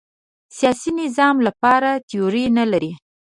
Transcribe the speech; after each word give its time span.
سیاسي 0.57 0.91
نظام 1.01 1.35
لپاره 1.47 1.89
تیوري 2.09 2.45
نه 2.57 2.65
لري 2.71 2.91